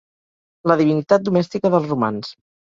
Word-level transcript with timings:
La 0.71 0.77
divinitat 0.79 1.29
domèstica 1.29 1.73
dels 1.77 1.89
romans. 1.95 2.37